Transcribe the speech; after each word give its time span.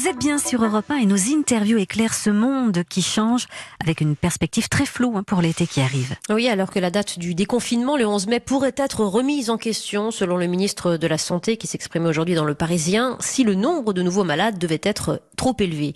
Vous 0.00 0.08
êtes 0.08 0.18
bien 0.18 0.38
sur 0.38 0.64
Europe 0.64 0.90
1 0.90 0.96
et 0.96 1.04
nos 1.04 1.18
interviews 1.30 1.76
éclairent 1.76 2.14
ce 2.14 2.30
monde 2.30 2.84
qui 2.88 3.02
change 3.02 3.48
avec 3.80 4.00
une 4.00 4.16
perspective 4.16 4.70
très 4.70 4.86
floue 4.86 5.14
hein, 5.14 5.22
pour 5.22 5.42
l'été 5.42 5.66
qui 5.66 5.82
arrive. 5.82 6.16
Oui, 6.30 6.48
alors 6.48 6.70
que 6.70 6.78
la 6.78 6.90
date 6.90 7.18
du 7.18 7.34
déconfinement, 7.34 7.98
le 7.98 8.06
11 8.06 8.26
mai, 8.28 8.40
pourrait 8.40 8.72
être 8.78 9.04
remise 9.04 9.50
en 9.50 9.58
question, 9.58 10.10
selon 10.10 10.38
le 10.38 10.46
ministre 10.46 10.96
de 10.96 11.06
la 11.06 11.18
Santé 11.18 11.58
qui 11.58 11.66
s'exprimait 11.66 12.08
aujourd'hui 12.08 12.34
dans 12.34 12.46
Le 12.46 12.54
Parisien, 12.54 13.18
si 13.20 13.44
le 13.44 13.54
nombre 13.54 13.92
de 13.92 14.00
nouveaux 14.00 14.24
malades 14.24 14.58
devait 14.58 14.80
être 14.82 15.20
trop 15.36 15.54
élevé. 15.58 15.92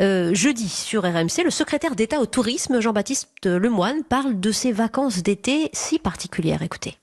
Euh, 0.00 0.34
jeudi, 0.34 0.68
sur 0.68 1.04
RMC, 1.04 1.42
le 1.42 1.50
secrétaire 1.50 1.96
d'État 1.96 2.20
au 2.20 2.26
tourisme, 2.26 2.82
Jean-Baptiste 2.82 3.46
Lemoine, 3.46 4.02
parle 4.06 4.38
de 4.38 4.52
ces 4.52 4.72
vacances 4.72 5.22
d'été 5.22 5.70
si 5.72 5.98
particulières. 5.98 6.60
Écoutez 6.60 6.98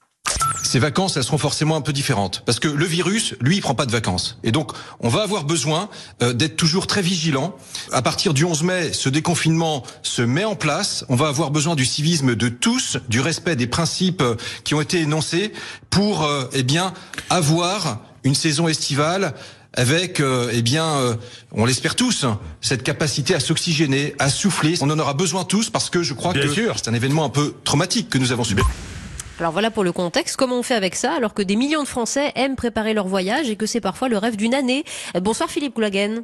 ces 0.73 0.79
vacances, 0.79 1.17
elles 1.17 1.23
seront 1.23 1.37
forcément 1.37 1.75
un 1.75 1.81
peu 1.81 1.93
différentes. 1.93 2.41
Parce 2.47 2.59
que 2.59 2.67
le 2.67 2.85
virus, 2.85 3.35
lui, 3.39 3.57
il 3.57 3.61
prend 3.61 3.75
pas 3.75 3.85
de 3.85 3.91
vacances. 3.91 4.39
Et 4.43 4.51
donc, 4.51 4.71
on 5.01 5.07
va 5.07 5.21
avoir 5.21 5.43
besoin 5.43 5.87
euh, 6.23 6.33
d'être 6.33 6.55
toujours 6.55 6.87
très 6.87 7.03
vigilant. 7.03 7.55
À 7.91 8.01
partir 8.01 8.33
du 8.33 8.43
11 8.43 8.63
mai, 8.63 8.91
ce 8.91 9.07
déconfinement 9.07 9.83
se 10.01 10.23
met 10.23 10.45
en 10.45 10.55
place. 10.55 11.05
On 11.09 11.15
va 11.15 11.27
avoir 11.27 11.51
besoin 11.51 11.75
du 11.75 11.85
civisme 11.85 12.33
de 12.33 12.49
tous, 12.49 12.97
du 13.07 13.19
respect 13.19 13.55
des 13.55 13.67
principes 13.67 14.23
euh, 14.23 14.33
qui 14.63 14.73
ont 14.73 14.81
été 14.81 14.99
énoncés 14.99 15.53
pour, 15.91 16.23
euh, 16.23 16.45
eh 16.53 16.63
bien, 16.63 16.95
avoir 17.29 17.99
une 18.23 18.33
saison 18.33 18.67
estivale 18.67 19.35
avec, 19.75 20.21
eh 20.21 20.61
bien, 20.61 21.17
on 21.51 21.65
l'espère 21.65 21.95
tous, 21.95 22.27
cette 22.61 22.83
capacité 22.83 23.33
à 23.33 23.39
s'oxygéner, 23.39 24.13
à 24.19 24.29
souffler. 24.29 24.75
On 24.81 24.89
en 24.91 24.99
aura 24.99 25.15
besoin 25.15 25.45
tous 25.45 25.71
parce 25.71 25.89
que 25.89 26.03
je 26.03 26.13
crois 26.13 26.31
que 26.31 26.47
c'est 26.75 26.87
un 26.87 26.93
événement 26.93 27.25
un 27.25 27.29
peu 27.29 27.55
traumatique 27.63 28.09
que 28.09 28.19
nous 28.19 28.31
avons 28.31 28.43
subi. 28.43 28.61
Alors 29.39 29.51
voilà 29.51 29.71
pour 29.71 29.83
le 29.83 29.91
contexte. 29.91 30.37
Comment 30.37 30.59
on 30.59 30.63
fait 30.63 30.75
avec 30.75 30.95
ça 30.95 31.13
alors 31.13 31.33
que 31.33 31.41
des 31.41 31.55
millions 31.55 31.83
de 31.83 31.87
Français 31.87 32.31
aiment 32.35 32.55
préparer 32.55 32.93
leur 32.93 33.07
voyage 33.07 33.49
et 33.49 33.55
que 33.55 33.65
c'est 33.65 33.81
parfois 33.81 34.07
le 34.07 34.17
rêve 34.17 34.35
d'une 34.35 34.53
année? 34.53 34.85
Bonsoir 35.21 35.49
Philippe 35.49 35.75
Goulagen. 35.75 36.23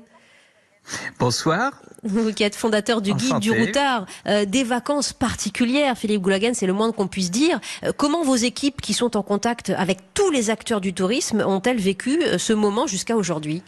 Bonsoir. 1.20 1.82
Vous 2.04 2.32
qui 2.34 2.44
êtes 2.44 2.56
fondateur 2.56 3.02
du 3.02 3.14
guide 3.14 3.40
du 3.40 3.52
routard, 3.52 4.06
euh, 4.28 4.46
des 4.46 4.64
vacances 4.64 5.12
particulières, 5.14 5.98
Philippe 5.98 6.22
Goulagen, 6.22 6.54
c'est 6.54 6.66
le 6.66 6.74
moins 6.74 6.92
qu'on 6.92 7.08
puisse 7.08 7.30
dire. 7.30 7.60
Euh, 7.84 7.92
comment 7.96 8.24
vos 8.24 8.36
équipes 8.36 8.82
qui 8.82 8.94
sont 8.94 9.18
en 9.18 9.22
contact 9.22 9.72
avec 9.72 10.00
tous 10.14 10.32
les 10.32 10.50
acteurs 10.50 10.82
du 10.82 10.94
tourisme 10.94 11.44
ont-elles 11.46 11.80
vécu 11.80 12.22
euh, 12.24 12.38
ce 12.38 12.54
moment 12.54 12.88
jusqu'à 12.88 13.16
aujourd'hui? 13.16 13.62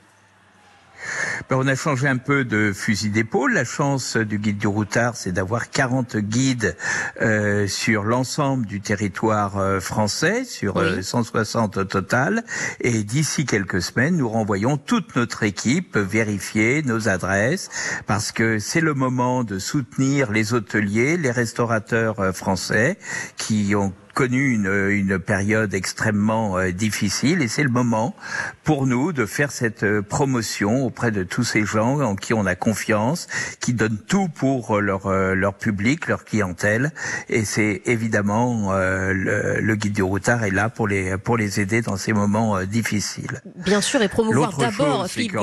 Ben, 1.49 1.57
on 1.57 1.67
a 1.67 1.75
changé 1.75 2.07
un 2.07 2.17
peu 2.17 2.45
de 2.45 2.71
fusil 2.73 3.09
d'épaule. 3.09 3.53
La 3.53 3.65
chance 3.65 4.17
du 4.17 4.37
guide 4.37 4.57
du 4.57 4.67
routard, 4.67 5.15
c'est 5.15 5.31
d'avoir 5.31 5.69
40 5.69 6.17
guides 6.17 6.75
euh, 7.21 7.67
sur 7.67 8.03
l'ensemble 8.03 8.65
du 8.65 8.81
territoire 8.81 9.57
euh, 9.57 9.79
français, 9.79 10.45
sur 10.45 10.81
160 11.01 11.77
euh, 11.77 11.81
au 11.81 11.83
total. 11.83 12.43
Et 12.79 13.03
d'ici 13.03 13.45
quelques 13.45 13.81
semaines, 13.81 14.17
nous 14.17 14.29
renvoyons 14.29 14.77
toute 14.77 15.15
notre 15.15 15.43
équipe 15.43 15.97
vérifier 15.97 16.81
nos 16.83 17.07
adresses, 17.07 17.69
parce 18.07 18.31
que 18.31 18.59
c'est 18.59 18.81
le 18.81 18.93
moment 18.93 19.43
de 19.43 19.59
soutenir 19.59 20.31
les 20.31 20.53
hôteliers, 20.53 21.17
les 21.17 21.31
restaurateurs 21.31 22.35
français 22.35 22.97
qui 23.37 23.75
ont 23.75 23.93
connu 24.13 24.53
une, 24.53 24.89
une 24.89 25.19
période 25.19 25.73
extrêmement 25.73 26.57
euh, 26.57 26.71
difficile 26.71 27.41
et 27.41 27.47
c'est 27.47 27.63
le 27.63 27.69
moment 27.69 28.15
pour 28.63 28.87
nous 28.87 29.13
de 29.13 29.25
faire 29.25 29.51
cette 29.51 29.83
euh, 29.83 30.01
promotion 30.01 30.85
auprès 30.85 31.11
de 31.11 31.23
tous 31.23 31.43
ces 31.43 31.65
gens 31.65 31.99
en 32.01 32.15
qui 32.15 32.33
on 32.33 32.45
a 32.45 32.55
confiance, 32.55 33.27
qui 33.59 33.73
donnent 33.73 33.99
tout 34.07 34.27
pour 34.27 34.77
euh, 34.77 34.79
leur, 34.79 35.09
leur 35.09 35.53
public, 35.53 36.07
leur 36.07 36.25
clientèle 36.25 36.91
et 37.29 37.45
c'est 37.45 37.81
évidemment 37.85 38.71
le, 38.73 39.59
le, 39.59 39.75
guide 39.75 39.93
du 39.93 40.03
routard 40.03 40.43
est 40.43 40.51
là 40.51 40.69
pour 40.69 40.87
les, 40.87 41.17
pour 41.17 41.37
les 41.37 41.59
aider 41.59 41.81
dans 41.81 41.97
ces 41.97 42.13
moments 42.13 42.63
difficiles. 42.63 43.41
Bien 43.55 43.81
sûr 43.81 44.01
et 44.01 44.07
promouvoir 44.07 44.57
d'abord 44.57 45.07
Philippe 45.07 45.37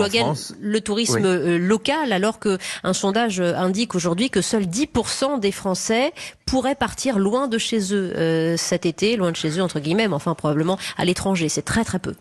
le 0.60 0.80
tourisme 0.80 1.56
local 1.56 2.12
alors 2.12 2.38
que 2.38 2.58
un 2.84 2.92
sondage 2.92 3.40
indique 3.40 3.94
aujourd'hui 3.94 4.30
que 4.30 4.40
seuls 4.40 4.64
10% 4.64 5.40
des 5.40 5.52
Français 5.52 6.12
pourraient 6.50 6.74
partir 6.74 7.18
loin 7.18 7.48
de 7.48 7.58
chez 7.58 7.94
eux 7.94 8.56
cet 8.56 8.86
été, 8.86 9.16
loin 9.16 9.30
de 9.30 9.36
chez 9.36 9.58
eux, 9.58 9.62
entre 9.62 9.80
guillemets, 9.80 10.08
mais 10.08 10.14
enfin 10.14 10.34
probablement 10.34 10.78
à 10.96 11.04
l'étranger. 11.04 11.48
C'est 11.48 11.62
très 11.62 11.84
très 11.84 11.98
peu. 11.98 12.14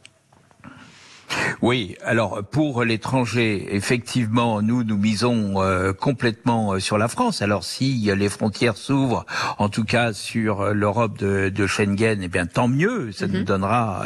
Oui, 1.64 1.96
alors 2.04 2.44
pour 2.44 2.84
l'étranger, 2.84 3.76
effectivement, 3.76 4.62
nous 4.62 4.84
nous 4.84 4.98
misons 4.98 5.64
euh, 5.64 5.92
complètement 5.92 6.74
euh, 6.74 6.80
sur 6.80 7.00
la 7.00 7.08
France. 7.08 7.42
Alors 7.42 7.64
si 7.64 8.12
les 8.16 8.30
frontières 8.30 8.78
s'ouvrent, 8.78 9.26
en 9.58 9.68
tout 9.68 9.84
cas 9.84 10.14
sur 10.14 10.62
euh, 10.62 10.74
l'Europe 10.74 11.18
de, 11.18 11.50
de, 11.50 11.68
Schengen, 11.68 12.20
eh 12.22 12.28
bien 12.28 12.46
tant 12.46 12.68
mieux, 12.68 13.12
ça 13.12 13.26
nous 13.26 13.40
mhm. 13.40 13.46
donnera 13.46 14.04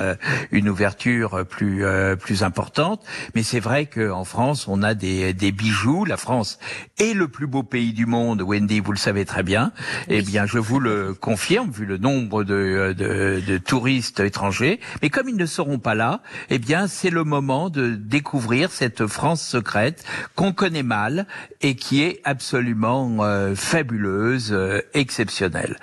une 0.52 0.70
ouverture 0.70 1.46
plus 1.46 1.84
plus 2.20 2.44
importante. 2.44 3.04
Mais 3.36 3.44
c'est 3.44 3.60
vrai 3.60 3.86
qu'en 3.86 4.24
France, 4.24 4.68
on 4.68 4.82
a 4.82 4.94
des, 4.94 5.34
des 5.34 5.52
bijoux. 5.52 6.06
La 6.06 6.18
France 6.18 6.60
est 7.00 7.14
le 7.14 7.28
plus 7.28 7.48
beau 7.48 7.64
pays 7.64 7.94
du 7.94 8.06
monde. 8.06 8.42
Wendy, 8.42 8.80
vous 8.80 8.92
le 8.92 8.98
savez 8.98 9.26
très 9.26 9.44
bien. 9.44 9.72
Eh 10.08 10.22
bien, 10.22 10.46
je 10.46 10.58
vous 10.58 10.80
le 10.80 11.14
confirme, 11.14 11.70
vu 11.70 11.86
le 11.86 11.98
nombre 11.98 12.44
de, 12.44 12.96
de, 12.98 13.42
de 13.46 13.58
touristes 13.58 14.22
étrangers. 14.22 14.80
Mais 15.02 15.10
comme 15.10 15.30
ils 15.30 15.38
ne 15.38 15.46
seront 15.46 15.80
pas 15.80 15.96
là, 15.96 16.22
eh 16.50 16.60
bien 16.60 16.88
c'est 16.88 17.10
le 17.10 17.24
moment 17.24 17.41
de 17.42 17.96
découvrir 17.96 18.72
cette 18.72 19.08
France 19.08 19.42
secrète 19.42 20.06
qu'on 20.36 20.54
connaît 20.54 20.84
mal 20.84 21.26
et 21.62 21.76
qui 21.76 22.04
est 22.04 22.22
absolument 22.24 23.18
euh, 23.22 23.56
fabuleuse, 23.56 24.52
euh, 24.54 24.82
exceptionnelle. 24.94 25.78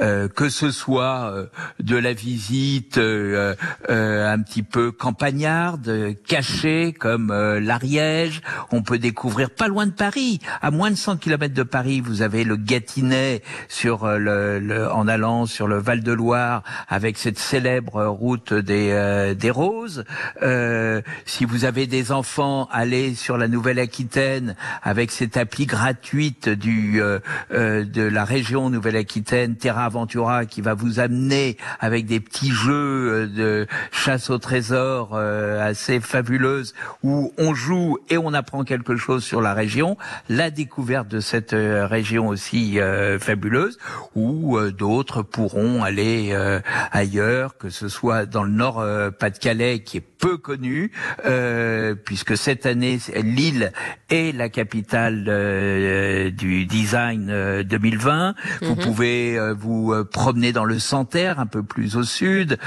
Euh, 0.00 0.26
que 0.28 0.48
ce 0.48 0.70
soit 0.70 1.34
de 1.80 1.96
la 1.96 2.12
visite 2.12 2.96
un 2.98 4.38
petit 4.40 4.62
peu 4.62 4.90
campagnarde, 4.90 6.14
cachée 6.26 6.92
comme 6.92 7.32
l'Ariège, 7.32 8.40
on 8.70 8.82
peut 8.82 8.98
découvrir 8.98 9.50
pas 9.50 9.68
loin 9.68 9.86
de 9.86 9.92
Paris, 9.92 10.40
à 10.62 10.70
moins 10.70 10.90
de 10.90 10.96
100 10.96 11.18
km 11.18 11.52
de 11.52 11.62
Paris, 11.62 12.00
vous 12.00 12.22
avez 12.22 12.44
le 12.44 12.56
Gâtinais 12.56 13.42
sur 13.68 14.06
le, 14.06 14.88
en 14.90 15.06
allant 15.08 15.46
sur 15.46 15.68
le 15.68 15.78
Val 15.78 16.02
de 16.02 16.12
Loire 16.12 16.62
avec 16.88 17.18
cette 17.18 17.38
célèbre 17.38 18.04
route 18.06 18.54
des, 18.54 19.34
des 19.38 19.50
roses. 19.50 20.04
Euh, 20.42 21.01
si 21.24 21.44
vous 21.44 21.64
avez 21.64 21.86
des 21.86 22.12
enfants, 22.12 22.68
allez 22.70 23.14
sur 23.14 23.36
la 23.36 23.48
Nouvelle-Aquitaine 23.48 24.54
avec 24.82 25.10
cette 25.10 25.36
appli 25.36 25.66
gratuite 25.66 26.48
du 26.48 27.02
euh, 27.02 27.18
euh, 27.52 27.84
de 27.84 28.02
la 28.02 28.24
région 28.24 28.70
Nouvelle-Aquitaine, 28.70 29.56
Terra 29.56 29.84
Aventura, 29.86 30.46
qui 30.46 30.60
va 30.60 30.74
vous 30.74 31.00
amener 31.00 31.56
avec 31.80 32.06
des 32.06 32.20
petits 32.20 32.50
jeux 32.50 33.26
de 33.26 33.66
chasse 33.90 34.30
au 34.30 34.38
trésor 34.38 35.16
assez 35.16 36.00
fabuleuses 36.00 36.74
où 37.02 37.32
on 37.38 37.54
joue 37.54 37.98
et 38.08 38.18
on 38.18 38.32
apprend 38.32 38.64
quelque 38.64 38.96
chose 38.96 39.24
sur 39.24 39.40
la 39.40 39.54
région. 39.54 39.96
La 40.28 40.50
découverte 40.50 41.08
de 41.08 41.20
cette 41.20 41.54
région 41.54 42.28
aussi 42.28 42.78
fabuleuse, 43.18 43.78
où 44.14 44.58
d'autres 44.70 45.22
pourront 45.22 45.82
aller 45.82 46.36
ailleurs, 46.92 47.56
que 47.56 47.70
ce 47.70 47.88
soit 47.88 48.26
dans 48.26 48.44
le 48.44 48.52
Nord 48.52 48.84
Pas-de-Calais, 49.18 49.80
qui 49.80 49.98
est 49.98 50.00
peu 50.00 50.38
connu, 50.38 50.91
euh, 51.24 51.94
puisque 51.94 52.36
cette 52.36 52.66
année, 52.66 52.98
Lille 53.22 53.72
est 54.10 54.36
la 54.36 54.48
capitale 54.48 55.24
euh, 55.28 56.30
du 56.30 56.66
design 56.66 57.62
2020. 57.62 58.28
Euh, 58.28 58.32
vous 58.62 58.74
mhm. 58.74 58.82
pouvez 58.82 59.38
euh, 59.38 59.54
vous 59.54 59.94
promener 60.12 60.52
dans 60.52 60.64
le 60.64 60.78
Santerre, 60.78 61.40
un 61.40 61.46
peu 61.46 61.62
plus 61.62 61.96
au 61.96 62.02
sud, 62.02 62.58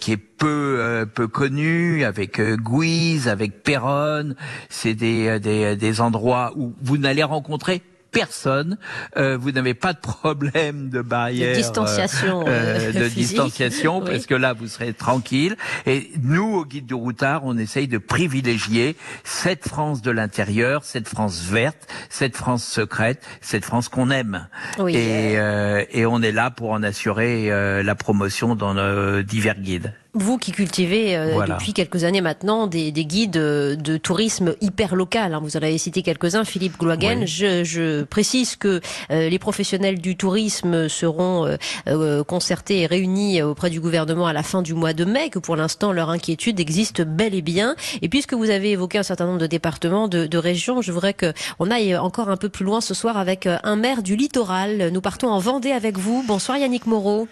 qui 0.00 0.12
est 0.12 0.16
peu 0.16 1.06
peu 1.14 1.28
connu, 1.28 2.04
avec 2.04 2.40
Guise, 2.40 3.28
avec 3.28 3.62
Péronne. 3.62 4.36
C'est 4.68 4.94
des, 4.94 5.40
des, 5.40 5.76
des 5.76 6.00
endroits 6.00 6.52
où 6.56 6.74
vous 6.82 6.98
n'allez 6.98 7.22
rencontrer 7.22 7.82
personne. 8.18 8.78
Euh, 9.16 9.36
vous 9.36 9.52
n'avez 9.52 9.74
pas 9.74 9.92
de 9.92 9.98
problème 9.98 10.88
de 10.88 11.02
barrière, 11.02 11.52
de 11.52 11.56
distanciation, 11.56 12.44
euh, 12.46 12.90
euh, 12.90 12.92
de 12.92 13.08
distanciation, 13.08 14.00
parce 14.00 14.26
que 14.26 14.34
là 14.34 14.52
vous 14.52 14.68
serez 14.68 14.92
tranquille. 14.92 15.56
Et 15.86 16.10
nous, 16.22 16.56
au 16.56 16.64
guide 16.64 16.86
du 16.86 16.94
routard, 16.94 17.42
on 17.44 17.56
essaye 17.58 17.88
de 17.88 17.98
privilégier 17.98 18.96
cette 19.24 19.68
France 19.68 20.02
de 20.02 20.10
l'intérieur, 20.10 20.84
cette 20.84 21.08
France 21.08 21.42
verte, 21.42 21.88
cette 22.08 22.36
France 22.36 22.64
secrète, 22.64 23.22
cette 23.40 23.64
France 23.64 23.88
qu'on 23.88 24.10
aime. 24.10 24.48
Et, 24.88 25.34
et 25.34 26.06
on 26.06 26.22
est 26.22 26.32
là 26.32 26.50
pour 26.50 26.70
en 26.70 26.82
assurer 26.82 27.48
la 27.82 27.94
promotion 27.94 28.54
dans 28.54 28.74
nos 28.74 29.22
divers 29.22 29.60
guides. 29.60 29.92
Vous 30.18 30.38
qui 30.38 30.50
cultivez 30.50 31.14
euh, 31.14 31.44
depuis 31.46 31.74
quelques 31.74 32.04
années 32.04 32.22
maintenant 32.22 32.66
des, 32.66 32.90
guides 32.90 33.36
euh, 33.36 33.76
de 33.76 33.98
tourisme 33.98 34.54
hyper 34.62 34.94
local, 34.94 35.34
hein, 35.34 35.40
vous 35.42 35.58
en 35.58 35.60
avez 35.60 35.76
cité 35.76 36.00
quelques-uns, 36.00 36.44
Philippe 36.44 36.78
Gloagen, 36.78 37.26
je, 37.26 38.02
précise 38.02 38.56
que 38.56 38.80
euh, 39.10 39.28
les 39.28 39.38
professionnels 39.38 40.00
du 40.00 40.16
tourisme 40.16 40.88
seront 40.88 41.46
concertés 42.26 42.80
et 42.80 42.86
réunis 42.86 43.42
auprès 43.42 43.68
du 43.68 43.78
gouvernement 43.78 44.26
à 44.26 44.32
la 44.32 44.42
fin 44.42 44.62
du 44.62 44.72
mois 44.72 44.94
de 44.94 45.04
mai, 45.04 45.28
que 45.28 45.38
pour 45.38 45.54
l'instant 45.54 45.92
leur 45.92 46.08
inquiétude 46.08 46.60
existe 46.60 47.02
bel 47.02 47.34
et 47.34 47.42
bien. 47.42 47.76
Et 48.00 48.08
puisque 48.08 48.32
vous 48.32 48.48
avez 48.48 48.70
évoqué 48.70 48.96
un 48.96 49.02
certain 49.02 49.26
nombre 49.26 49.40
de 49.40 49.46
départements, 49.46 50.08
de, 50.08 50.26
de 50.26 50.38
régions, 50.38 50.80
je 50.80 50.92
voudrais 50.92 51.14
qu'on 51.14 51.70
aille 51.70 51.94
encore 51.94 52.30
un 52.30 52.38
peu 52.38 52.48
plus 52.48 52.64
loin 52.64 52.80
ce 52.80 52.94
soir 52.94 53.18
avec 53.18 53.46
un 53.46 53.76
maire 53.76 54.02
du 54.02 54.16
littoral. 54.16 54.90
Nous 54.92 55.00
partons 55.02 55.28
en 55.28 55.40
Vendée 55.40 55.72
avec 55.72 55.98
vous. 55.98 56.24
Bonsoir 56.26 56.56
Yannick 56.56 56.86
Moreau. 56.86 57.28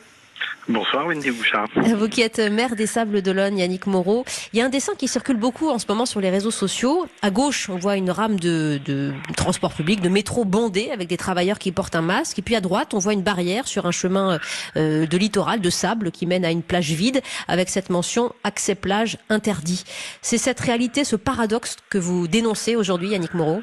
Bonsoir 0.67 1.07
Wendy 1.07 1.31
Bouchard. 1.31 1.69
Vous 1.77 2.09
qui 2.09 2.23
êtes 2.23 2.39
maire 2.39 2.75
des 2.75 2.87
Sables 2.87 3.21
d'Olonne, 3.21 3.59
Yannick 3.59 3.87
Moreau. 3.87 4.25
Il 4.53 4.59
y 4.59 4.63
a 4.63 4.65
un 4.65 4.71
dessin 4.71 4.95
qui 4.97 5.09
circule 5.09 5.37
beaucoup 5.37 5.69
en 5.69 5.79
ce 5.79 5.85
moment 5.87 6.07
sur 6.07 6.21
les 6.21 6.31
réseaux 6.31 6.51
sociaux. 6.51 7.07
À 7.21 7.31
gauche, 7.31 7.69
on 7.69 7.77
voit 7.77 7.97
une 7.97 8.11
rame 8.11 8.41
de, 8.41 9.13
transport 9.37 9.75
public, 9.75 10.01
de 10.01 10.09
métro 10.09 10.47
bondé 10.47 10.91
avec 10.91 11.09
des 11.09 11.19
travailleurs 11.19 11.59
qui 11.59 11.71
portent 11.71 11.97
un 11.97 12.03
masque. 12.03 12.39
Et 12.39 12.43
puis 12.43 12.55
à 12.55 12.63
droite, 12.63 12.95
on 12.95 12.99
voit 12.99 13.13
une 13.13 13.23
barrière 13.23 13.69
sur 13.69 13.85
un 13.85 13.91
chemin 13.91 14.39
euh, 14.77 15.07
de 15.07 15.19
littoral, 15.19 15.61
de 15.61 15.71
sable, 15.71 16.11
qui 16.11 16.25
mène 16.25 16.47
à 16.47 16.51
une 16.51 16.63
plage 16.63 16.93
vide 16.93 17.21
avec 17.47 17.69
cette 17.69 17.91
mention 17.91 18.33
accès 18.43 18.75
plage 18.75 19.19
interdit. 19.29 19.85
C'est 20.23 20.39
cette 20.39 20.61
réalité, 20.61 21.05
ce 21.05 21.17
paradoxe 21.17 21.77
que 21.91 21.99
vous 21.99 22.27
dénoncez 22.27 22.75
aujourd'hui, 22.75 23.11
Yannick 23.11 23.35
Moreau? 23.35 23.63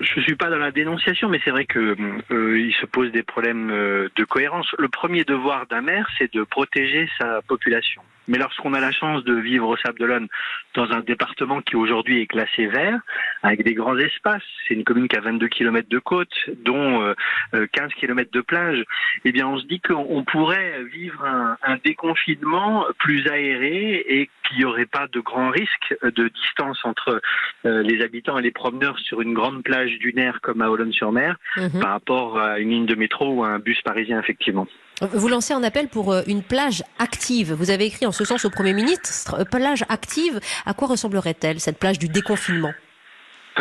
Je 0.00 0.20
ne 0.20 0.24
suis 0.24 0.36
pas 0.36 0.48
dans 0.48 0.58
la 0.58 0.70
dénonciation, 0.70 1.28
mais 1.28 1.40
c'est 1.44 1.50
vrai 1.50 1.66
que 1.66 1.96
euh, 2.30 2.58
il 2.58 2.72
se 2.74 2.86
pose 2.86 3.12
des 3.12 3.22
problèmes 3.22 3.70
euh, 3.70 4.08
de 4.16 4.24
cohérence. 4.24 4.66
Le 4.78 4.88
premier 4.88 5.24
devoir 5.24 5.66
d'un 5.66 5.82
maire, 5.82 6.08
c'est 6.18 6.32
de 6.32 6.42
protéger 6.44 7.08
sa 7.18 7.42
population. 7.42 8.02
Mais 8.28 8.38
lorsqu'on 8.38 8.74
a 8.74 8.80
la 8.80 8.92
chance 8.92 9.24
de 9.24 9.34
vivre 9.34 9.68
au 9.68 9.76
Sable 9.76 9.98
d'Olonne, 9.98 10.28
dans 10.74 10.90
un 10.90 11.00
département 11.00 11.60
qui 11.60 11.76
aujourd'hui 11.76 12.22
est 12.22 12.26
classé 12.26 12.66
vert, 12.66 12.98
avec 13.42 13.64
des 13.64 13.74
grands 13.74 13.96
espaces, 13.98 14.42
c'est 14.66 14.74
une 14.74 14.84
commune 14.84 15.08
qui 15.08 15.16
a 15.16 15.20
22 15.20 15.48
km 15.48 15.88
de 15.88 15.98
côte, 15.98 16.34
dont 16.64 16.98
15 17.00 17.04
euh, 17.04 17.14
euh, 17.54 17.88
km 17.98 18.30
de 18.32 18.40
plage, 18.40 18.84
eh 19.24 19.32
bien 19.32 19.46
on 19.46 19.58
se 19.58 19.66
dit 19.66 19.80
qu'on 19.80 20.24
pourrait 20.24 20.84
vivre 20.84 21.24
un, 21.24 21.56
un, 21.62 21.76
déconfinement 21.84 22.86
plus 22.98 23.28
aéré 23.28 24.04
et 24.08 24.30
qu'il 24.46 24.58
n'y 24.58 24.64
aurait 24.64 24.86
pas 24.86 25.06
de 25.12 25.20
grand 25.20 25.50
risque 25.50 25.96
de 26.02 26.28
distance 26.28 26.78
entre 26.84 27.20
euh, 27.64 27.82
les 27.82 28.02
habitants 28.02 28.38
et 28.38 28.42
les 28.42 28.50
promeneurs 28.50 28.98
sur 28.98 29.20
une 29.20 29.34
grande 29.34 29.62
plage 29.62 29.98
dunaire 29.98 30.40
comme 30.42 30.62
à 30.62 30.70
Olonne-sur-Mer 30.70 31.36
mhm. 31.56 31.80
par 31.80 31.90
rapport 31.90 32.38
à 32.38 32.58
une 32.58 32.70
ligne 32.70 32.86
de 32.86 32.94
métro 32.94 33.32
ou 33.32 33.44
à 33.44 33.48
un 33.48 33.58
bus 33.58 33.80
parisien 33.82 34.18
effectivement. 34.18 34.66
Vous 35.02 35.28
lancez 35.28 35.52
un 35.52 35.62
appel 35.62 35.88
pour 35.88 36.12
euh, 36.12 36.22
une 36.26 36.42
plage 36.42 36.82
active. 36.98 37.52
Vous 37.52 37.70
avez 37.70 37.84
écrit 37.84 38.06
en 38.06 38.12
ce 38.12 38.24
sens 38.24 38.46
au 38.46 38.50
Premier 38.50 38.72
ministre, 38.72 39.44
plage 39.44 39.84
active. 39.90 40.40
À 40.64 40.72
quoi 40.72 40.88
ressemblerait-elle, 40.88 41.60
cette 41.60 41.78
plage 41.78 41.98
du 41.98 42.08
déconfinement? 42.08 42.72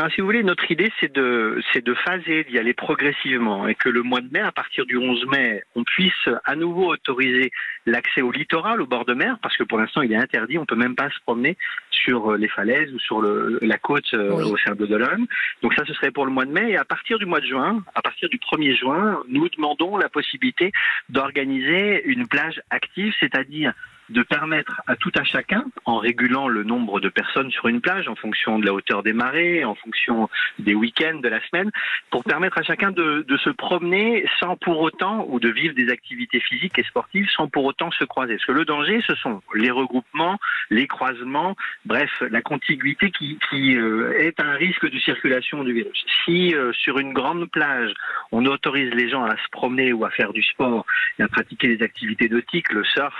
Si 0.10 0.20
vous 0.20 0.28
voulez, 0.28 0.44
notre 0.44 0.70
idée, 0.70 0.92
c'est 1.00 1.14
de, 1.14 1.62
c'est 1.72 1.84
de 1.84 1.94
phaser, 1.94 2.44
d'y 2.44 2.60
aller 2.60 2.74
progressivement, 2.74 3.68
et 3.68 3.76
que 3.76 3.88
le 3.88 4.04
mois 4.04 4.22
de 4.22 4.30
mai, 4.32 4.42
à 4.42 4.52
partir 4.52 4.86
du 4.86 4.98
11 4.98 5.26
mai, 5.28 5.64
on 5.76 5.84
puisse 5.84 6.30
à 6.44 6.56
nouveau 6.56 6.92
autoriser 6.92 7.52
l'accès 7.86 8.22
au 8.22 8.32
littoral, 8.32 8.82
au 8.82 8.88
bord 8.88 9.06
de 9.06 9.14
mer, 9.14 9.38
parce 9.42 9.56
que 9.56 9.64
pour 9.64 9.78
l'instant, 9.78 10.02
il 10.02 10.12
est 10.12 10.18
interdit, 10.18 10.58
on 10.58 10.66
peut 10.66 10.76
même 10.76 10.96
pas 10.96 11.10
se 11.10 11.20
promener 11.26 11.58
sur 11.92 12.34
euh, 12.34 12.38
les 12.38 12.50
falaises 12.50 12.94
ou 12.94 13.00
sur 13.00 13.22
le, 13.22 13.58
la 13.62 13.78
côte 13.78 14.14
euh, 14.14 14.32
au 14.32 14.58
Sable 14.58 14.88
d'Olonne. 14.88 15.28
Donc 15.62 15.74
ça, 15.76 15.86
ce 15.86 15.94
serait 15.94 16.12
pour 16.12 16.26
le 16.26 16.32
mois 16.32 16.46
de 16.46 16.52
mai, 16.52 16.72
et 16.72 16.78
à 16.78 16.86
partir 16.86 17.18
du 17.18 17.26
mois 17.26 17.40
de 17.40 17.48
juin, 17.48 17.82
à 17.96 18.02
partir 18.02 18.28
du 18.28 18.38
1er 18.38 18.78
juin, 18.78 19.24
nous 19.30 19.48
demandons 19.50 19.98
la 19.98 20.10
possibilité 20.10 20.72
d'organiser 21.08 22.04
une 22.06 22.28
plage 22.28 22.62
active, 22.70 23.14
c'est-à-dire 23.20 23.74
de 24.10 24.22
permettre 24.24 24.82
à 24.88 24.96
tout 24.96 25.12
à 25.16 25.24
chacun, 25.24 25.66
en 25.86 25.98
régulant 25.98 26.48
le 26.48 26.64
nombre 26.64 27.00
de 27.00 27.10
personnes 27.10 27.52
sur 27.52 27.68
une 27.68 27.82
plage 27.82 28.08
en 28.08 28.16
fonction 28.16 28.60
de 28.60 28.66
la 28.66 28.74
hauteur 28.74 29.04
des 29.04 29.14
marées, 29.14 29.64
en 29.64 29.76
fonction 29.76 30.30
des 30.60 30.76
week-ends 30.76 31.20
de 31.20 31.28
la 31.28 31.42
semaine, 31.48 31.72
pour 32.12 32.24
permettre 32.24 32.58
à 32.58 32.64
chacun 32.64 32.92
de, 32.92 33.26
de, 33.28 33.38
se 33.38 33.50
promener 33.50 34.26
sans 34.40 34.56
pour 34.58 34.80
autant, 34.82 35.26
ou 35.30 35.40
de 35.40 35.50
vivre 35.50 35.76
des 35.76 35.90
activités 35.90 36.40
physiques 36.40 36.78
et 36.78 36.84
sportives 36.84 37.28
sans 37.36 37.48
pour 37.48 37.66
autant 37.66 37.92
se 37.92 38.04
croiser. 38.04 38.36
Parce 38.36 38.46
que 38.46 38.52
le 38.52 38.66
danger, 38.66 39.02
ce 39.08 39.16
sont 39.16 39.42
les 39.54 39.72
regroupements, 39.72 40.38
les 40.70 40.88
croisements, 40.88 41.56
bref, 41.86 42.12
la 42.30 42.42
contiguïté 42.42 43.12
qui, 43.12 43.40
qui 43.50 43.76
euh, 43.76 44.18
est 44.20 44.40
un 44.40 44.54
risque 44.54 44.90
de 44.90 45.00
circulation 45.00 45.64
du 45.64 45.74
virus. 45.74 46.06
Si 46.24 46.56
euh, 46.56 46.72
sur 46.74 47.00
une 47.00 47.14
grande 47.14 47.50
plage, 47.50 47.94
on 48.32 48.46
autorise 48.46 48.94
les 48.94 49.10
gens 49.10 49.24
à 49.24 49.36
se 49.36 49.50
promener 49.52 49.94
ou 49.94 50.06
à 50.06 50.10
faire 50.10 50.34
du 50.34 50.44
sport 50.44 50.86
et 51.20 51.24
à 51.24 51.28
pratiquer 51.28 51.76
des 51.76 51.84
activités 51.84 52.30
nautiques, 52.30 52.72
le 52.72 52.84
surf 52.84 53.16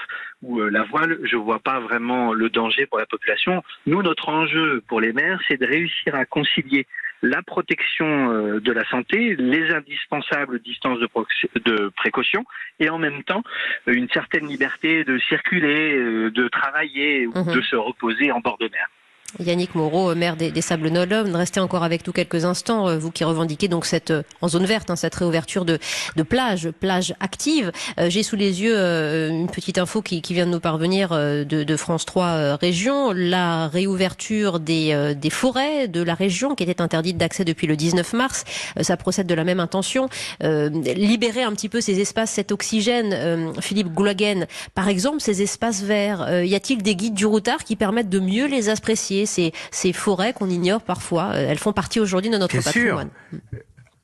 ou 0.46 0.62
euh, 0.62 0.70
la 0.70 0.84
voile, 0.84 1.20
je 1.24 1.36
vois 1.36 1.60
pas 1.60 1.80
vraiment 1.80 2.34
le 2.34 2.50
danger 2.50 2.86
pour 2.86 3.00
la 3.00 3.06
population. 3.06 3.64
Nous, 3.86 4.02
notre 4.04 4.30
enjeu 4.30 4.82
pour 4.88 5.02
les 5.02 5.12
maires, 5.12 5.40
c'est 5.48 5.60
de 5.60 5.66
réussir 5.66 6.16
à 6.16 6.26
concilier 6.26 6.86
la 7.22 7.42
protection 7.42 8.32
euh, 8.32 8.60
de 8.60 8.72
la 8.72 8.86
santé, 8.86 9.36
les 9.36 9.72
indispensables 9.72 10.60
distances 10.60 11.00
de, 11.00 11.90
précaution 11.96 12.46
et 12.80 12.90
en 12.90 13.00
même 13.00 13.24
temps 13.24 13.44
une 13.88 14.10
certaine 14.10 14.48
liberté 14.48 15.04
de 15.04 15.18
circuler, 15.18 15.96
euh, 15.96 16.30
de 16.30 16.48
travailler 16.48 17.26
ou 17.26 17.34
mhm. 17.36 17.56
de 17.56 17.62
se 17.62 17.76
reposer 17.76 18.32
en 18.32 18.42
bord 18.42 18.58
de 18.60 18.70
mer. 18.72 18.88
Yannick 19.40 19.76
Moreau, 19.76 20.14
maire 20.16 20.36
des, 20.36 20.62
Sables 20.62 20.92
d'Olonne, 20.92 21.36
restez 21.36 21.60
encore 21.60 21.84
avec 21.84 22.08
nous 22.08 22.14
quelques 22.14 22.46
instants. 22.46 22.88
Euh, 22.88 22.98
vous 22.98 23.12
qui 23.12 23.24
revendiquez 23.24 23.68
donc 23.68 23.86
cette 23.86 24.12
euh, 24.12 24.24
en 24.42 24.48
zone 24.48 24.66
verte, 24.66 24.90
hein, 24.90 24.96
cette 24.96 25.16
réouverture 25.16 25.66
de, 25.66 25.80
de 26.16 26.24
plage, 26.24 26.70
plage 26.80 27.14
active. 27.20 27.72
Euh, 28.00 28.10
j'ai 28.10 28.24
sous 28.24 28.36
les 28.36 28.62
yeux 28.62 28.76
une 28.76 29.48
petite 29.48 29.78
info 29.78 30.02
qui, 30.02 30.22
vient 30.30 30.46
de 30.46 30.52
nous 30.52 30.60
parvenir 30.60 31.10
de, 31.10 31.76
France 31.78 32.06
3 32.06 32.56
région, 32.56 33.12
la 33.12 33.68
réouverture 33.68 34.60
des, 34.60 35.14
des 35.16 35.30
forêts 35.30 35.88
de 35.88 36.02
la 36.02 36.14
région 36.14 36.56
qui 36.56 36.64
était 36.64 36.82
interdite 36.82 37.18
d'accès 37.18 37.46
depuis 37.46 37.68
le 37.68 37.76
19 37.76 38.14
mars. 38.14 38.44
ça 38.82 38.98
procède 38.98 39.28
de 39.28 39.34
la 39.34 39.44
même 39.44 39.60
intention. 39.60 40.10
libérer 40.42 41.44
un 41.44 41.52
petit 41.52 41.70
peu 41.70 41.82
ces 41.82 42.00
espaces, 42.00 42.32
cet 42.32 42.52
oxygène. 42.52 43.54
Philippe 43.62 43.94
Goulagen, 43.94 44.46
par 44.74 44.90
exemple, 44.90 45.22
ces 45.22 45.42
espaces 45.42 45.82
verts. 45.82 46.44
y 46.44 46.56
a-t-il 46.56 46.82
des 46.82 46.96
guides 46.96 47.14
du 47.14 47.26
routard 47.26 47.64
qui 47.64 47.76
permettent 47.76 48.10
de 48.10 48.20
mieux 48.20 48.48
les 48.48 48.70
apprécier 48.70 49.25
ces, 49.26 49.52
forêts 49.94 50.34
qu'on 50.34 50.50
ignore 50.50 50.82
parfois. 50.82 51.32
Euh, 51.34 51.50
elles 51.50 51.60
font 51.60 51.74
partie 51.74 52.00
aujourd'hui 52.00 52.30
de 52.32 52.38
notre 52.38 52.62
patrimoine. 52.62 53.10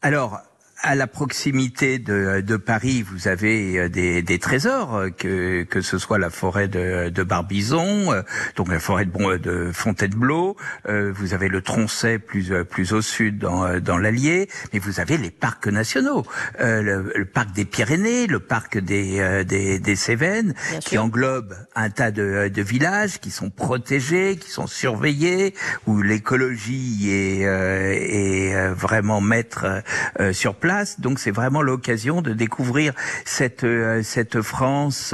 Alors, 0.01 0.39
à 0.83 0.95
la 0.95 1.07
proximité 1.07 1.99
de, 1.99 2.41
de, 2.41 2.57
Paris, 2.57 3.03
vous 3.03 3.27
avez 3.27 3.77
euh, 3.77 3.89
des, 3.89 4.21
des, 4.21 4.39
trésors, 4.39 4.95
euh, 4.95 5.09
que, 5.09 5.63
que 5.63 5.81
ce 5.81 5.97
soit 5.97 6.17
la 6.17 6.29
forêt 6.29 6.67
de, 6.67 7.09
de 7.09 7.23
Barbizon, 7.23 8.11
euh, 8.11 8.21
donc 8.55 8.69
la 8.69 8.79
forêt 8.79 9.05
de, 9.05 9.37
de 9.37 9.71
Fontainebleau, 9.71 10.55
vous 10.87 11.33
avez 11.33 11.47
le 11.47 11.61
Troncet 11.61 12.19
plus, 12.19 12.51
plus 12.69 12.93
au 12.93 13.01
sud 13.01 13.39
dans, 13.39 13.79
dans 13.79 13.97
l'Allier, 13.97 14.49
mais 14.73 14.79
vous 14.79 14.99
avez 14.99 15.17
les 15.17 15.31
parcs 15.31 15.67
nationaux, 15.67 16.25
le, 16.59 17.23
parc 17.23 17.53
des 17.53 17.65
Pyrénées, 17.65 18.27
le 18.27 18.39
parc 18.39 18.77
des, 18.77 19.43
des, 19.45 19.79
des 19.79 19.95
Cévennes, 19.95 20.53
qui 20.81 20.97
englobe 20.97 21.55
un 21.75 21.89
tas 21.89 22.11
de, 22.11 22.49
de, 22.53 22.61
villages 22.61 23.19
qui 23.19 23.31
sont 23.31 23.49
protégés, 23.49 24.37
qui 24.37 24.49
sont 24.49 24.67
surveillés, 24.67 25.53
où 25.85 26.01
l'écologie 26.01 27.09
est, 27.09 27.41
est 27.41 28.69
vraiment 28.73 29.21
maître 29.21 29.83
sur 30.31 30.55
place 30.55 30.70
donc 30.99 31.19
c'est 31.19 31.31
vraiment 31.31 31.61
l'occasion 31.61 32.21
de 32.21 32.33
découvrir 32.33 32.93
cette 33.25 33.63
euh, 33.63 34.03
cette 34.03 34.41
France 34.41 35.13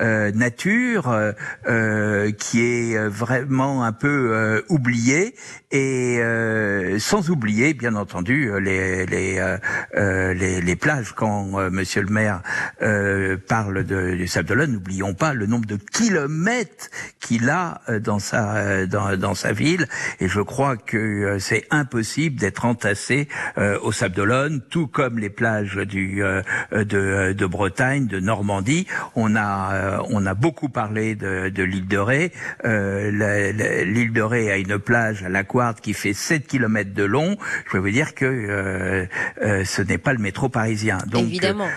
euh, 0.00 0.32
nature 0.32 1.08
euh, 1.66 2.30
qui 2.32 2.60
est 2.60 3.08
vraiment 3.08 3.84
un 3.84 3.92
peu 3.92 4.62
oubliée 4.68 5.34
et 5.70 6.20
sans 6.98 7.30
oublier 7.30 7.74
bien 7.74 7.94
entendu 7.94 8.50
les 8.60 9.06
les 9.06 9.56
les, 9.94 10.60
les, 10.60 10.76
plages. 10.76 11.12
Quand 11.14 11.70
Monsieur 11.70 12.02
le 12.02 12.08
Maire 12.08 12.42
parle 13.48 13.84
de, 13.84 14.14
du 14.14 14.26
Sable 14.26 14.64
n'oublions 14.64 15.14
pas 15.14 15.34
le 15.34 15.46
nombre 15.46 15.66
de 15.66 15.76
kilomètres 15.76 16.90
qu'il 17.28 17.50
a 17.50 17.80
dans 18.00 18.18
sa 18.18 18.86
dans, 18.86 19.16
dans 19.16 19.34
sa 19.34 19.52
ville 19.52 19.86
et 20.20 20.28
je 20.28 20.40
crois 20.40 20.76
que 20.76 21.36
c'est 21.38 21.66
impossible 21.70 22.36
d'être 22.36 22.64
entassé 22.64 23.28
au 23.82 23.92
Sable 23.92 24.14
d'Olonne 24.14 24.62
tout 24.70 24.86
comme 24.86 25.18
les 25.18 25.30
plages 25.30 25.76
du 25.76 26.22
euh, 26.22 26.42
de, 26.72 27.32
de, 27.32 27.46
Bretagne, 27.46 28.06
de 28.06 28.20
Normandie. 28.20 28.86
On 29.14 29.36
a 29.36 29.74
euh, 29.74 29.98
on 30.10 30.26
a 30.26 30.34
beaucoup 30.34 30.68
parlé 30.68 31.14
de, 31.14 31.48
de 31.48 31.62
l'île 31.62 31.88
de 31.88 31.98
Ré. 31.98 32.32
Euh, 32.64 33.84
l'île 33.84 34.12
de 34.12 34.22
Ré 34.22 34.50
a 34.50 34.56
une 34.56 34.78
plage 34.78 35.22
à 35.22 35.28
la 35.28 35.44
Couarde 35.44 35.80
qui 35.80 35.94
fait 35.94 36.12
7 36.12 36.46
km 36.46 36.92
de 36.92 37.04
long. 37.04 37.36
Je 37.66 37.72
peux 37.72 37.78
vous 37.78 37.90
dire 37.90 38.14
que 38.14 39.06
ce 39.40 39.82
n'est 39.82 39.98
pas 39.98 40.12
le 40.12 40.18
métro 40.18 40.48
parisien. 40.48 40.98
Donc 41.06 41.24
Évidemment. 41.24 41.68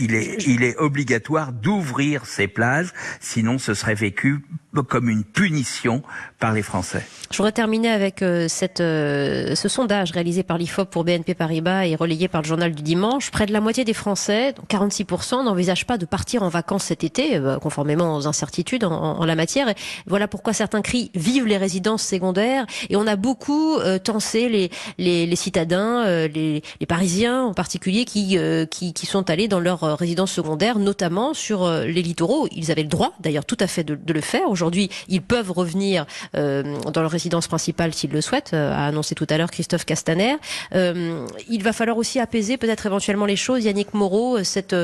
il 0.00 0.14
est 0.14 0.46
il 0.46 0.62
est 0.62 0.76
obligatoire 0.76 1.52
d'ouvrir 1.52 2.26
ces 2.26 2.48
plages, 2.48 2.92
sinon 3.20 3.58
ce 3.58 3.74
serait 3.74 3.94
vécu 3.94 4.40
comme 4.82 5.08
une 5.08 5.24
punition 5.24 6.02
par 6.38 6.52
les 6.52 6.62
Français. 6.62 7.06
Je 7.30 7.38
voudrais 7.38 7.52
terminer 7.52 7.88
avec 7.88 8.22
euh, 8.22 8.46
cette, 8.48 8.80
euh, 8.80 9.54
ce 9.54 9.68
sondage 9.68 10.12
réalisé 10.12 10.42
par 10.42 10.58
l'IFOP 10.58 10.90
pour 10.90 11.04
BNP 11.04 11.34
Paribas 11.34 11.86
et 11.86 11.96
relayé 11.96 12.28
par 12.28 12.42
le 12.42 12.46
journal 12.46 12.74
du 12.74 12.82
dimanche. 12.82 13.30
Près 13.30 13.46
de 13.46 13.52
la 13.52 13.60
moitié 13.60 13.84
des 13.84 13.94
Français, 13.94 14.54
46%, 14.68 15.44
n'envisagent 15.44 15.86
pas 15.86 15.98
de 15.98 16.06
partir 16.06 16.42
en 16.42 16.48
vacances 16.48 16.84
cet 16.84 17.04
été, 17.04 17.36
euh, 17.36 17.58
conformément 17.58 18.16
aux 18.16 18.26
incertitudes 18.26 18.84
en, 18.84 18.92
en, 18.92 19.24
la 19.24 19.34
matière. 19.34 19.72
Voilà 20.06 20.28
pourquoi 20.28 20.52
certains 20.52 20.82
crient 20.82 21.10
«Vive 21.14 21.46
les 21.46 21.56
résidences 21.56 22.02
secondaires!» 22.02 22.66
Et 22.90 22.96
on 22.96 23.06
a 23.06 23.16
beaucoup 23.16 23.78
tensé 24.04 24.48
les, 24.48 24.70
les, 24.98 25.26
les 25.26 25.36
citadins, 25.36 26.04
les, 26.28 26.62
les, 26.80 26.86
Parisiens 26.86 27.42
en 27.42 27.54
particulier, 27.54 28.04
qui, 28.04 28.38
qui, 28.70 28.92
qui, 28.92 29.06
sont 29.06 29.28
allés 29.28 29.48
dans 29.48 29.58
leurs 29.58 29.98
résidences 29.98 30.32
secondaires, 30.32 30.78
notamment 30.78 31.34
sur 31.34 31.68
les 31.68 32.02
littoraux. 32.02 32.46
Ils 32.52 32.70
avaient 32.70 32.82
le 32.82 32.88
droit, 32.88 33.12
d'ailleurs, 33.20 33.44
tout 33.44 33.56
à 33.58 33.66
fait 33.66 33.82
de, 33.82 33.94
de 33.94 34.12
le 34.12 34.20
faire. 34.20 34.48
Aujourd'hui, 34.48 34.65
aujourd'hui, 34.66 34.90
ils 35.08 35.22
peuvent 35.22 35.50
revenir 35.50 36.06
dans 36.34 37.02
leur 37.02 37.10
résidence 37.10 37.46
principale 37.48 37.92
s'ils 37.92 38.10
le 38.10 38.20
souhaitent, 38.20 38.54
a 38.54 38.86
annoncé 38.86 39.14
tout 39.14 39.26
à 39.30 39.38
l'heure 39.38 39.50
Christophe 39.50 39.84
Castaner. 39.84 40.36
il 40.72 41.62
va 41.62 41.72
falloir 41.72 41.96
aussi 41.96 42.18
apaiser 42.20 42.56
peut-être 42.56 42.86
éventuellement 42.86 43.26
les 43.26 43.36
choses. 43.36 43.64
Yannick 43.64 43.94
Moreau, 43.94 44.42
cette, 44.42 44.74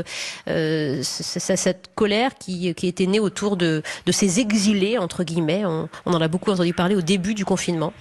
cette 0.47 1.91
colère 1.95 2.35
qui, 2.39 2.75
qui 2.75 2.87
était 2.87 3.07
née 3.07 3.21
autour 3.21 3.57
de, 3.57 3.83
de 4.07 4.13
ces 4.13 4.41
exilés, 4.41 4.99
entre 4.99 5.25
guillemets. 5.25 5.65
On, 5.65 5.89
on 6.07 6.13
en 6.13 6.21
a 6.21 6.29
beaucoup 6.29 6.51
entendu 6.51 6.73
parler 6.73 6.95
au 6.95 7.03
début 7.03 7.35
du 7.35 7.45
confinement. 7.45 7.93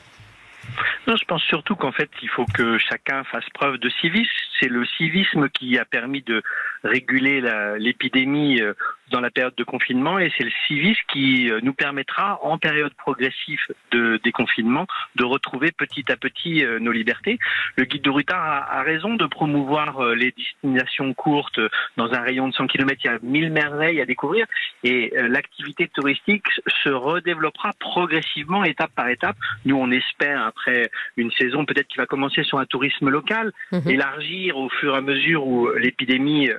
Non, 1.08 1.16
je 1.16 1.26
pense 1.26 1.42
surtout 1.44 1.76
qu'en 1.76 1.92
fait, 1.92 2.10
il 2.22 2.30
faut 2.30 2.46
que 2.54 2.78
chacun 2.78 3.24
fasse 3.24 3.50
preuve 3.54 3.78
de 3.80 3.90
civisme. 3.90 4.30
C'est 4.60 4.70
le 4.70 4.86
civisme 4.86 5.50
qui 5.50 5.78
a 5.78 5.86
permis 5.86 6.22
de 6.22 6.44
réguler 6.84 7.42
l'épidémie 7.80 8.62
euh, 8.62 8.74
dans 9.12 9.20
la 9.20 9.30
période 9.30 9.56
de 9.56 9.64
confinement 9.64 10.20
et 10.20 10.32
c'est 10.38 10.44
le 10.44 10.52
civisme 10.68 11.02
qui 11.12 11.52
euh, 11.52 11.60
nous 11.64 11.74
permettra, 11.74 12.40
en 12.44 12.58
période 12.58 12.94
progressive 12.94 13.60
de 13.92 14.20
déconfinement, 14.24 14.88
de 15.16 15.26
retrouver 15.26 15.72
petit 15.72 16.12
à 16.12 16.18
petit 16.18 16.66
euh, 16.66 16.80
nos 16.80 16.92
libertés. 16.92 17.38
Le 17.76 17.86
guide 17.86 18.02
de 18.02 18.10
Rutard 18.10 18.42
a, 18.42 18.82
raison 18.84 19.16
de 19.16 19.26
promouvoir 19.26 20.04
les 20.16 20.32
destinations 20.32 21.14
courtes 21.14 21.60
dans 21.98 22.12
un 22.14 22.22
rayon 22.22 22.48
de 22.48 22.54
100 22.54 22.68
km. 22.68 23.00
Il 23.04 23.08
y 23.08 23.10
a 23.10 23.20
mille 23.22 23.52
merveilles 23.52 24.02
à 24.02 24.06
découvrir 24.06 24.48
et 24.84 25.14
l'activité 25.16 25.88
touristique 25.88 26.48
se 26.84 26.90
redéveloppera 26.90 27.72
progressivement, 27.80 28.64
étape 28.64 28.92
par 28.96 29.08
étape. 29.10 29.38
Nous, 29.66 29.76
on 29.76 29.92
espère, 29.92 30.44
après 30.44 30.90
une 31.16 31.32
saison 31.32 31.66
peut-être 31.66 31.88
qui 31.88 31.98
va 31.98 32.06
commencer 32.06 32.44
sur 32.44 32.60
un 32.60 32.66
tourisme 32.66 33.10
local, 33.10 33.52
mhm. 33.72 33.90
élargir 33.90 34.58
au 34.58 34.70
fur 34.70 34.96
et 34.96 34.98
à 34.98 35.02
mesure 35.02 35.46
où 35.46 35.70
l'épidémie 35.74 36.50
euh, 36.50 36.58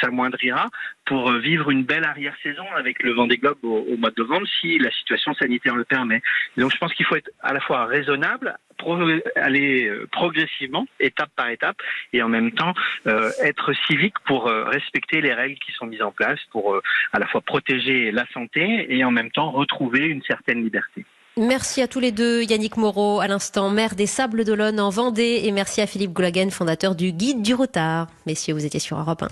s'amoindrira 0.00 0.68
pour 1.04 1.32
vivre 1.32 1.70
une 1.70 1.84
belle 1.84 2.04
arrière-saison 2.04 2.64
avec 2.76 3.02
le 3.02 3.12
Vendée 3.12 3.36
Globe 3.36 3.58
au, 3.62 3.86
au 3.88 3.96
mois 3.96 4.10
de 4.10 4.22
novembre 4.22 4.46
si 4.60 4.78
la 4.78 4.90
situation 4.90 5.34
sanitaire 5.34 5.74
le 5.74 5.84
permet. 5.84 6.22
donc 6.56 6.72
je 6.72 6.78
pense 6.78 6.92
qu'il 6.94 7.06
faut 7.06 7.16
être 7.16 7.30
à 7.40 7.52
la 7.52 7.60
fois 7.60 7.86
raisonnable, 7.86 8.56
aller 9.36 9.86
euh, 9.86 10.08
progressivement, 10.10 10.86
étape 10.98 11.30
par 11.36 11.48
étape, 11.48 11.76
et 12.12 12.22
en 12.22 12.28
même 12.28 12.52
temps 12.52 12.74
euh, 13.06 13.30
être 13.42 13.72
civique 13.86 14.14
pour 14.26 14.44
respecter 14.46 15.20
les 15.20 15.32
règles 15.32 15.58
qui 15.58 15.72
sont 15.72 15.86
mises 15.86 16.02
en 16.02 16.12
place, 16.12 16.40
pour 16.50 16.80
à 17.12 17.18
la 17.18 17.26
fois 17.26 17.40
protéger 17.40 18.10
la 18.10 18.26
santé 18.32 18.86
et 18.88 19.04
en 19.04 19.10
même 19.10 19.30
temps 19.30 19.50
retrouver 19.50 20.00
une 20.00 20.22
certaine 20.22 20.62
liberté. 20.62 21.04
Merci 21.38 21.80
à 21.80 21.88
tous 21.88 22.00
les 22.00 22.12
deux, 22.12 22.42
Yannick 22.42 22.76
Moreau, 22.76 23.20
à 23.20 23.26
l'instant 23.26 23.70
maire 23.70 23.94
des 23.94 24.06
Sables 24.06 24.44
d'Olonne 24.44 24.78
en 24.78 24.90
Vendée, 24.90 25.42
et 25.44 25.50
merci 25.50 25.80
à 25.80 25.86
Philippe 25.86 26.12
Goulagen, 26.12 26.50
fondateur 26.50 26.94
du 26.94 27.12
Guide 27.12 27.40
du 27.40 27.54
Retard. 27.54 28.08
Messieurs, 28.26 28.52
vous 28.52 28.66
étiez 28.66 28.80
sur 28.80 28.98
Europe 28.98 29.22
1. 29.22 29.28